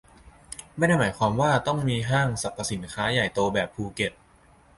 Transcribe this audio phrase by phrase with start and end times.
[0.77, 4.13] ไม่ได้หมายความว่าต้องมีห้างสรรพสินค้าใหญ่โตแบบภูเก็ต